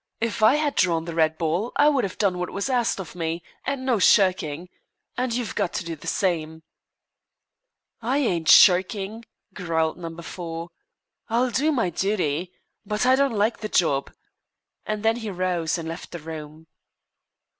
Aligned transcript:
If 0.19 0.41
I 0.41 0.55
had 0.55 0.73
drawn 0.73 1.05
the 1.05 1.13
red 1.13 1.37
ball 1.37 1.73
I 1.75 1.87
would 1.87 2.03
have 2.03 2.17
done 2.17 2.39
what 2.39 2.49
was 2.49 2.71
asked 2.71 2.99
of 2.99 3.13
me, 3.13 3.43
and 3.67 3.85
no 3.85 3.99
shirking 3.99 4.67
and 5.15 5.31
you've 5.31 5.53
got 5.53 5.73
to 5.73 5.85
do 5.85 5.95
the 5.95 6.07
same." 6.07 6.63
"I 8.01 8.17
ain't 8.17 8.49
shirking," 8.49 9.25
growled 9.53 9.99
Number 9.99 10.23
Four. 10.23 10.71
"I'll 11.29 11.51
do 11.51 11.71
my 11.71 11.91
duty. 11.91 12.51
But 12.83 13.05
I 13.05 13.15
don't 13.15 13.37
like 13.37 13.59
the 13.59 13.69
job," 13.69 14.11
and 14.87 15.03
then 15.03 15.17
he 15.17 15.29
arose 15.29 15.77
and 15.77 15.87
left 15.87 16.09
the 16.11 16.17
room. 16.19 16.65